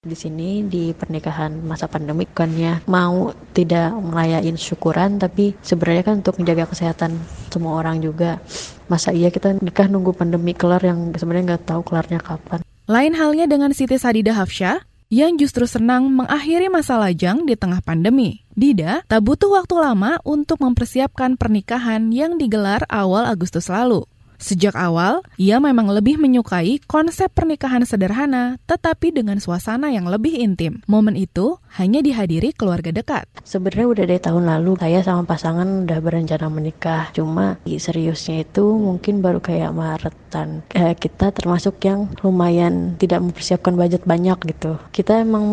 di 0.07 0.17
sini 0.17 0.63
di 0.65 0.95
pernikahan 0.95 1.53
masa 1.61 1.91
pandemi 1.91 2.23
bukannya 2.23 2.87
mau 2.87 3.35
tidak 3.51 3.91
ngelayain 3.91 4.55
syukuran 4.55 5.19
tapi 5.19 5.53
sebenarnya 5.59 6.03
kan 6.07 6.15
untuk 6.23 6.39
menjaga 6.39 6.71
kesehatan 6.71 7.19
semua 7.51 7.77
orang 7.83 7.99
juga 7.99 8.39
masa 8.87 9.11
iya 9.11 9.27
kita 9.27 9.59
nikah 9.59 9.91
nunggu 9.91 10.15
pandemi 10.15 10.55
kelar 10.55 10.79
yang 10.81 11.11
sebenarnya 11.13 11.53
nggak 11.53 11.65
tahu 11.67 11.81
kelarnya 11.83 12.23
kapan 12.23 12.63
lain 12.87 13.13
halnya 13.19 13.51
dengan 13.51 13.75
Siti 13.75 13.99
Sadida 13.99 14.31
Hafsyah 14.31 14.87
yang 15.07 15.39
justru 15.39 15.63
senang 15.63 16.11
mengakhiri 16.11 16.67
masa 16.67 16.99
lajang 16.99 17.47
di 17.47 17.55
tengah 17.55 17.79
pandemi. 17.79 18.43
Dida 18.51 19.03
tak 19.07 19.23
butuh 19.23 19.59
waktu 19.59 19.75
lama 19.79 20.19
untuk 20.27 20.59
mempersiapkan 20.59 21.39
pernikahan 21.39 22.11
yang 22.11 22.35
digelar 22.35 22.83
awal 22.91 23.23
Agustus 23.23 23.71
lalu. 23.71 24.03
Sejak 24.37 24.77
awal, 24.77 25.25
ia 25.41 25.57
memang 25.57 25.89
lebih 25.89 26.21
menyukai 26.21 26.77
konsep 26.85 27.33
pernikahan 27.33 27.81
sederhana, 27.81 28.61
tetapi 28.69 29.09
dengan 29.09 29.41
suasana 29.41 29.89
yang 29.89 30.05
lebih 30.05 30.37
intim. 30.37 30.85
Momen 30.85 31.17
itu 31.17 31.57
hanya 31.77 32.01
dihadiri 32.01 32.57
keluarga 32.57 32.89
dekat. 32.89 33.29
Sebenarnya 33.45 33.87
udah 33.87 34.03
dari 34.09 34.21
tahun 34.21 34.49
lalu, 34.49 34.81
saya 34.81 34.99
sama 35.05 35.29
pasangan 35.29 35.85
udah 35.85 35.99
berencana 36.01 36.49
menikah. 36.49 37.13
Cuma 37.13 37.61
seriusnya 37.69 38.41
itu 38.41 38.65
mungkin 38.65 39.21
baru 39.21 39.37
kayak 39.37 39.77
Maretan. 39.77 40.65
Eh, 40.73 40.97
kita 40.97 41.29
termasuk 41.29 41.77
yang 41.85 42.09
lumayan 42.25 42.97
tidak 42.97 43.21
mempersiapkan 43.21 43.77
budget 43.77 44.01
banyak 44.09 44.37
gitu. 44.49 44.81
Kita 44.89 45.21
emang 45.21 45.45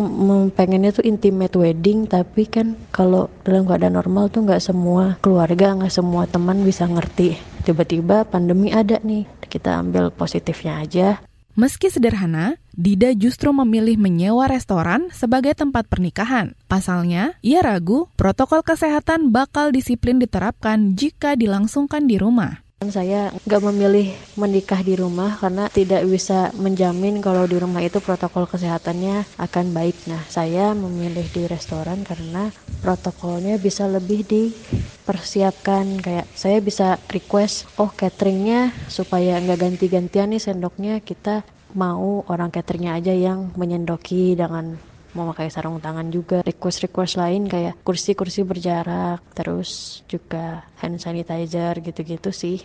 pengennya 0.57 0.97
tuh 0.97 1.05
intimate 1.05 1.53
wedding, 1.53 2.09
tapi 2.09 2.49
kan 2.49 2.73
kalau 2.89 3.29
dalam 3.45 3.69
keadaan 3.69 3.93
normal 3.93 4.33
tuh 4.33 4.49
nggak 4.49 4.65
semua 4.65 5.21
keluarga, 5.21 5.77
nggak 5.77 5.93
semua 5.93 6.25
teman 6.25 6.65
bisa 6.65 6.89
ngerti 6.89 7.37
tiba-tiba 7.65 8.29
pandemi 8.29 8.69
ada 8.69 9.01
nih 9.01 9.25
kita 9.49 9.81
ambil 9.81 10.13
positifnya 10.13 10.85
aja 10.85 11.17
Meski 11.55 11.87
sederhana, 11.87 12.59
Dida 12.75 13.15
justru 13.15 13.55
memilih 13.55 13.95
menyewa 13.95 14.51
restoran 14.51 15.07
sebagai 15.15 15.55
tempat 15.55 15.87
pernikahan. 15.87 16.51
Pasalnya, 16.67 17.39
ia 17.39 17.63
ragu 17.63 18.11
protokol 18.19 18.59
kesehatan 18.59 19.31
bakal 19.31 19.71
disiplin 19.71 20.19
diterapkan 20.19 20.99
jika 20.99 21.39
dilangsungkan 21.39 22.11
di 22.11 22.19
rumah. 22.19 22.64
Saya 22.89 23.33
nggak 23.45 23.63
memilih 23.71 24.13
menikah 24.33 24.81
di 24.81 24.97
rumah 24.97 25.37
karena 25.37 25.69
tidak 25.69 26.03
bisa 26.09 26.49
menjamin 26.57 27.21
kalau 27.21 27.45
di 27.45 27.57
rumah 27.59 27.81
itu 27.85 28.01
protokol 28.01 28.49
kesehatannya 28.49 29.25
akan 29.37 29.65
baik. 29.71 30.09
Nah, 30.09 30.25
saya 30.27 30.73
memilih 30.73 31.29
di 31.29 31.45
restoran 31.45 32.01
karena 32.01 32.49
protokolnya 32.81 33.61
bisa 33.61 33.85
lebih 33.85 34.25
dipersiapkan. 34.25 36.01
Kayak 36.01 36.27
saya 36.33 36.57
bisa 36.59 36.97
request, 37.11 37.69
oh 37.77 37.93
cateringnya 37.93 38.73
supaya 38.89 39.37
nggak 39.37 39.59
ganti-gantian 39.59 40.33
nih 40.33 40.41
sendoknya 40.41 40.99
kita 41.01 41.45
mau 41.75 42.23
orang 42.31 42.49
cateringnya 42.49 42.95
aja 42.95 43.11
yang 43.11 43.51
menyendoki 43.59 44.33
dengan 44.33 44.79
memakai 45.15 45.47
sarung 45.49 45.79
tangan 45.79 46.11
juga 46.11 46.43
request-request 46.43 47.15
lain 47.17 47.47
kayak 47.47 47.79
kursi-kursi 47.81 48.43
berjarak 48.43 49.23
terus 49.33 50.03
juga 50.11 50.67
hand 50.83 50.99
sanitizer 50.99 51.79
gitu-gitu 51.81 52.29
sih 52.35 52.59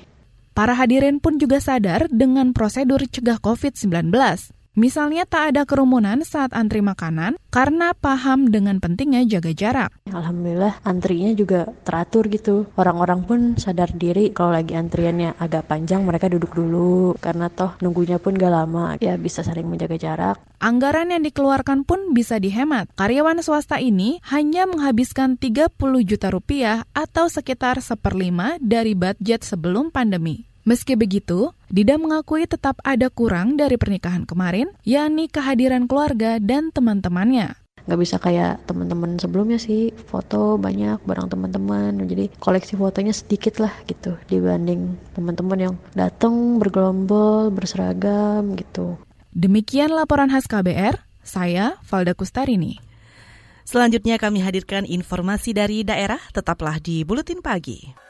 Para 0.51 0.75
hadirin 0.75 1.23
pun 1.23 1.39
juga 1.39 1.63
sadar 1.63 2.11
dengan 2.11 2.51
prosedur 2.51 3.07
cegah 3.07 3.39
COVID-19. 3.39 4.13
Misalnya 4.81 5.29
tak 5.29 5.53
ada 5.53 5.69
kerumunan 5.69 6.25
saat 6.25 6.57
antri 6.57 6.81
makanan 6.81 7.37
karena 7.53 7.93
paham 7.93 8.49
dengan 8.49 8.81
pentingnya 8.81 9.29
jaga 9.29 9.53
jarak. 9.53 9.91
Alhamdulillah 10.09 10.81
antrinya 10.89 11.37
juga 11.37 11.69
teratur 11.85 12.33
gitu. 12.33 12.65
Orang-orang 12.81 13.21
pun 13.29 13.41
sadar 13.61 13.93
diri 13.93 14.33
kalau 14.33 14.57
lagi 14.57 14.73
antriannya 14.73 15.37
agak 15.37 15.69
panjang 15.69 16.01
mereka 16.01 16.33
duduk 16.33 16.57
dulu 16.57 17.13
karena 17.21 17.53
toh 17.53 17.77
nunggunya 17.85 18.17
pun 18.17 18.33
gak 18.33 18.49
lama 18.49 18.97
ya 19.05 19.21
bisa 19.21 19.45
saling 19.45 19.69
menjaga 19.69 20.01
jarak. 20.01 20.41
Anggaran 20.65 21.13
yang 21.13 21.29
dikeluarkan 21.29 21.85
pun 21.85 22.17
bisa 22.17 22.41
dihemat. 22.41 22.89
Karyawan 22.97 23.45
swasta 23.45 23.85
ini 23.85 24.25
hanya 24.33 24.65
menghabiskan 24.65 25.37
30 25.37 25.77
juta 26.09 26.33
rupiah 26.33 26.89
atau 26.97 27.29
sekitar 27.29 27.85
seperlima 27.85 28.57
dari 28.65 28.97
budget 28.97 29.45
sebelum 29.45 29.93
pandemi. 29.93 30.50
Meski 30.69 30.93
begitu, 30.93 31.57
Dida 31.73 31.97
mengakui 31.97 32.45
tetap 32.45 32.77
ada 32.85 33.09
kurang 33.09 33.57
dari 33.57 33.81
pernikahan 33.81 34.29
kemarin, 34.29 34.69
yakni 34.85 35.31
kehadiran 35.33 35.89
keluarga 35.89 36.37
dan 36.37 36.69
teman-temannya. 36.69 37.57
Gak 37.89 37.97
bisa 37.97 38.21
kayak 38.21 38.69
teman-teman 38.69 39.17
sebelumnya 39.17 39.57
sih, 39.57 39.89
foto 40.13 40.61
banyak 40.61 41.01
bareng 41.09 41.33
teman-teman, 41.33 41.97
jadi 42.05 42.29
koleksi 42.37 42.77
fotonya 42.77 43.17
sedikit 43.17 43.57
lah 43.57 43.73
gitu 43.89 44.21
dibanding 44.29 45.01
teman-teman 45.17 45.59
yang 45.59 45.75
datang 45.97 46.61
bergelombol, 46.61 47.49
berseragam 47.49 48.53
gitu. 48.61 49.01
Demikian 49.33 49.97
laporan 49.97 50.29
khas 50.29 50.45
KBR, 50.45 51.01
saya 51.25 51.81
Valda 51.89 52.13
Kustarini. 52.13 52.77
Selanjutnya 53.65 54.19
kami 54.19 54.43
hadirkan 54.43 54.83
informasi 54.85 55.55
dari 55.55 55.87
daerah, 55.87 56.19
tetaplah 56.35 56.83
di 56.83 57.07
Buletin 57.07 57.39
Pagi. 57.39 58.10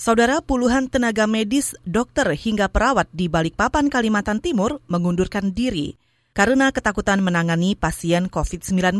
Saudara 0.00 0.40
puluhan 0.40 0.88
tenaga 0.88 1.28
medis, 1.28 1.76
dokter 1.84 2.24
hingga 2.32 2.72
perawat 2.72 3.12
di 3.12 3.28
Balikpapan, 3.28 3.92
Kalimantan 3.92 4.40
Timur 4.40 4.80
mengundurkan 4.88 5.52
diri 5.52 6.00
karena 6.32 6.72
ketakutan 6.72 7.20
menangani 7.20 7.76
pasien 7.76 8.32
COVID-19. 8.32 8.96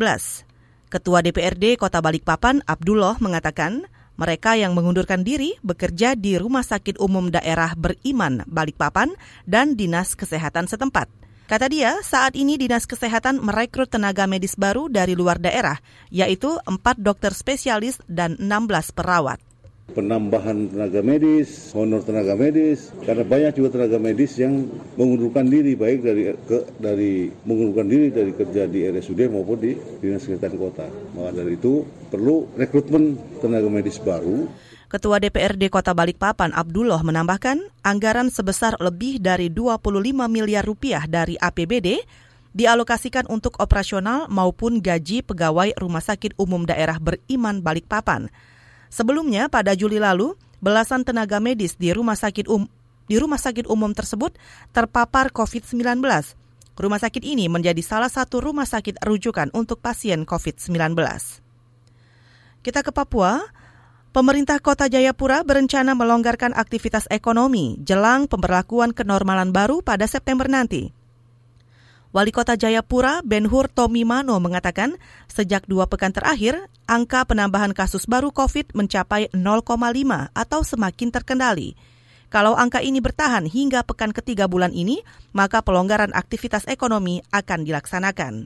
Ketua 0.92 1.24
DPRD 1.24 1.80
Kota 1.80 2.04
Balikpapan, 2.04 2.60
Abdullah, 2.68 3.16
mengatakan 3.24 3.88
mereka 4.20 4.52
yang 4.52 4.76
mengundurkan 4.76 5.24
diri 5.24 5.56
bekerja 5.64 6.12
di 6.12 6.36
Rumah 6.36 6.60
Sakit 6.60 7.00
Umum 7.00 7.32
Daerah 7.32 7.72
Beriman 7.72 8.44
Balikpapan 8.44 9.16
dan 9.48 9.72
Dinas 9.80 10.12
Kesehatan 10.12 10.68
setempat. 10.68 11.08
Kata 11.48 11.72
dia, 11.72 12.04
saat 12.04 12.36
ini 12.36 12.60
Dinas 12.60 12.84
Kesehatan 12.84 13.40
merekrut 13.40 13.88
tenaga 13.88 14.28
medis 14.28 14.60
baru 14.60 14.92
dari 14.92 15.16
luar 15.16 15.40
daerah, 15.40 15.80
yaitu 16.12 16.52
empat 16.68 17.00
dokter 17.00 17.32
spesialis 17.32 17.96
dan 18.04 18.36
16 18.36 18.92
perawat 18.92 19.40
penambahan 19.92 20.72
tenaga 20.72 21.00
medis, 21.04 21.70
honor 21.76 22.00
tenaga 22.00 22.34
medis, 22.34 22.90
karena 23.04 23.22
banyak 23.22 23.52
juga 23.60 23.68
tenaga 23.78 24.00
medis 24.00 24.34
yang 24.40 24.66
mengundurkan 24.96 25.46
diri 25.46 25.76
baik 25.76 26.00
dari 26.00 26.22
ke 26.32 26.58
dari 26.80 27.28
mengundurkan 27.44 27.86
diri 27.86 28.08
dari 28.08 28.32
kerja 28.32 28.64
di 28.66 28.88
RSUD 28.88 29.28
maupun 29.28 29.56
di 29.60 29.76
Dinas 29.76 30.24
Kesehatan 30.24 30.56
Kota. 30.56 30.88
Maka 31.14 31.30
dari 31.36 31.54
itu 31.54 31.84
perlu 32.08 32.48
rekrutmen 32.56 33.20
tenaga 33.38 33.68
medis 33.68 34.00
baru. 34.00 34.48
Ketua 34.92 35.16
DPRD 35.16 35.72
Kota 35.72 35.96
Balikpapan 35.96 36.52
Abdullah 36.52 37.00
menambahkan 37.00 37.64
anggaran 37.80 38.28
sebesar 38.28 38.76
lebih 38.76 39.24
dari 39.24 39.48
25 39.48 39.88
miliar 40.28 40.68
rupiah 40.68 41.08
dari 41.08 41.40
APBD 41.40 42.04
dialokasikan 42.52 43.24
untuk 43.32 43.56
operasional 43.56 44.28
maupun 44.28 44.84
gaji 44.84 45.24
pegawai 45.24 45.72
Rumah 45.80 46.04
Sakit 46.04 46.36
Umum 46.36 46.68
Daerah 46.68 47.00
Beriman 47.00 47.64
Balikpapan. 47.64 48.28
Sebelumnya 48.92 49.48
pada 49.48 49.72
Juli 49.72 49.96
lalu, 49.96 50.36
belasan 50.60 51.00
tenaga 51.00 51.40
medis 51.40 51.80
di 51.80 51.96
rumah 51.96 52.12
sakit 52.12 52.44
um 52.44 52.68
di 53.08 53.16
rumah 53.16 53.40
sakit 53.40 53.64
umum 53.66 53.96
tersebut 53.96 54.36
terpapar 54.76 55.32
COVID-19. 55.32 56.04
Rumah 56.76 57.00
sakit 57.00 57.24
ini 57.24 57.48
menjadi 57.48 57.80
salah 57.80 58.12
satu 58.12 58.44
rumah 58.44 58.68
sakit 58.68 59.00
rujukan 59.00 59.48
untuk 59.56 59.80
pasien 59.80 60.28
COVID-19. 60.28 60.76
Kita 62.60 62.80
ke 62.84 62.92
Papua. 62.92 63.40
Pemerintah 64.12 64.60
Kota 64.60 64.92
Jayapura 64.92 65.40
berencana 65.40 65.96
melonggarkan 65.96 66.52
aktivitas 66.52 67.08
ekonomi 67.08 67.80
jelang 67.80 68.28
pemberlakuan 68.28 68.92
kenormalan 68.92 69.56
baru 69.56 69.80
pada 69.80 70.04
September 70.04 70.44
nanti. 70.52 70.92
Wali 72.12 72.28
Kota 72.28 72.60
Jayapura, 72.60 73.24
Benhur 73.24 73.72
Tomimano 73.72 74.36
mengatakan, 74.36 75.00
sejak 75.32 75.64
dua 75.64 75.88
pekan 75.88 76.12
terakhir, 76.12 76.68
angka 76.84 77.24
penambahan 77.24 77.72
kasus 77.72 78.04
baru 78.04 78.28
COVID 78.36 78.76
mencapai 78.76 79.32
0,5 79.32 80.28
atau 80.36 80.60
semakin 80.60 81.08
terkendali. 81.08 81.72
Kalau 82.28 82.52
angka 82.52 82.84
ini 82.84 83.00
bertahan 83.00 83.48
hingga 83.48 83.80
pekan 83.88 84.12
ketiga 84.12 84.44
bulan 84.44 84.76
ini, 84.76 85.00
maka 85.32 85.64
pelonggaran 85.64 86.12
aktivitas 86.12 86.68
ekonomi 86.68 87.24
akan 87.32 87.64
dilaksanakan. 87.64 88.44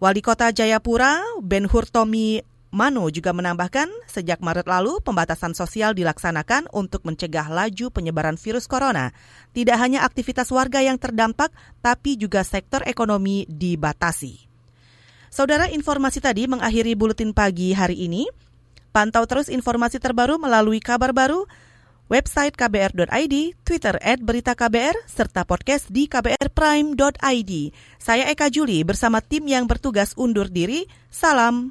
Wali 0.00 0.24
Kota 0.24 0.48
Jayapura, 0.48 1.20
Benhur 1.44 1.84
Tomi 1.84 2.40
Mano 2.74 3.06
juga 3.06 3.30
menambahkan, 3.30 3.86
sejak 4.10 4.42
Maret 4.42 4.66
lalu 4.66 4.98
pembatasan 4.98 5.54
sosial 5.54 5.94
dilaksanakan 5.94 6.66
untuk 6.74 7.06
mencegah 7.06 7.46
laju 7.46 7.94
penyebaran 7.94 8.34
virus 8.34 8.66
corona. 8.66 9.14
Tidak 9.54 9.78
hanya 9.78 10.02
aktivitas 10.02 10.50
warga 10.50 10.82
yang 10.82 10.98
terdampak, 10.98 11.54
tapi 11.78 12.18
juga 12.18 12.42
sektor 12.42 12.82
ekonomi 12.82 13.46
dibatasi. 13.46 14.50
Saudara 15.30 15.70
informasi 15.70 16.18
tadi 16.18 16.50
mengakhiri 16.50 16.98
buletin 16.98 17.30
pagi 17.30 17.70
hari 17.70 18.10
ini. 18.10 18.26
Pantau 18.90 19.22
terus 19.30 19.46
informasi 19.46 20.02
terbaru 20.02 20.42
melalui 20.42 20.82
kabar 20.82 21.14
baru, 21.14 21.46
website 22.10 22.58
kbr.id, 22.58 23.34
Twitter 23.62 23.98
at 24.02 24.18
berita 24.18 24.58
KBR, 24.58 24.98
serta 25.06 25.46
podcast 25.46 25.90
di 25.94 26.10
kbrprime.id. 26.10 27.52
Saya 28.02 28.30
Eka 28.34 28.50
Juli 28.50 28.82
bersama 28.82 29.22
tim 29.22 29.46
yang 29.46 29.70
bertugas 29.70 30.14
undur 30.18 30.50
diri. 30.50 30.90
Salam. 31.10 31.70